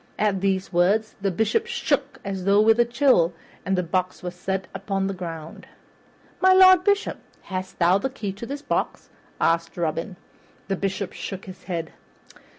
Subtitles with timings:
[0.17, 4.67] At these words the Bishop shook as with a chill, and the box was set
[4.73, 5.67] upon the ground.
[6.41, 10.15] "My Lord Bishop, hast thou the key of this box?" asked Robin.
[10.69, 11.93] The Bishop shook his head.